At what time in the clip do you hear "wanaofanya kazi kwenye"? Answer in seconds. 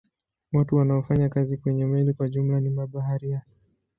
0.75-1.85